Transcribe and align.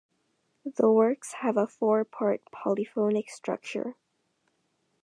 The 0.65 0.89
works 0.89 1.31
have 1.41 1.57
a 1.57 1.67
four-part 1.67 2.49
polyphonic 2.49 3.29
structure. 3.29 3.97